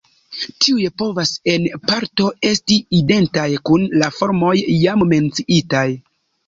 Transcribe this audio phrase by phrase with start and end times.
[0.63, 5.89] Tiuj povas en parto esti identaj kun la formoj jam menciitaj.